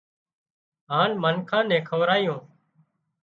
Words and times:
هانَ 0.91 1.11
منکان 1.21 1.65
نين 1.69 1.83
کوَرايون 1.89 2.41